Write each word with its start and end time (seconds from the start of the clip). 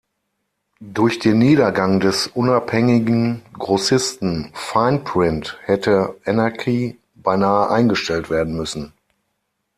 Durch 0.79 1.19
den 1.19 1.37
Niedergang 1.37 1.99
des 1.99 2.25
unabhängigen 2.25 3.43
Grossisten 3.53 4.49
"Fine 4.55 4.97
Print" 5.03 5.59
hätte 5.65 6.15
"Anarchy" 6.25 6.97
beinahe 7.13 7.69
eingestellt 7.69 8.31
werden 8.31 8.57
müssen. 8.57 8.93